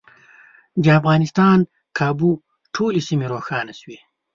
[0.83, 1.57] د افغانستان
[1.97, 2.29] کابو
[2.75, 3.97] ټولې سیمې روښانه شوې.